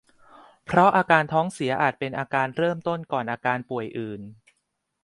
[0.65, 4.21] เพราะอาการท้องเสียอาจเป็นอาการเริ่มต้นก่อนอาการป่วยอื่น